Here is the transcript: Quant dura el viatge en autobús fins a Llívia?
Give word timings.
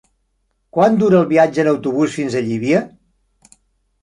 Quant 0.77 0.97
dura 1.03 1.19
el 1.23 1.27
viatge 1.33 1.63
en 1.65 1.69
autobús 1.73 2.17
fins 2.21 2.39
a 2.41 2.43
Llívia? 2.49 2.81